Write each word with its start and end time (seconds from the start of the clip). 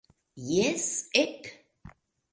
Jes, 0.51 0.87
ek! 1.23 1.45